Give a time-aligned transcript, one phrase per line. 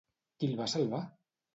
[0.39, 1.05] Qui el va salvar?